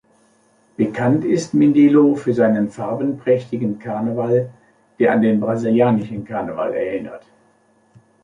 [0.77, 4.49] Bekannt ist Mindelo für seinen farbenprächtigen Karneval,
[4.97, 7.23] der an den brasilianischen Karneval erinnert.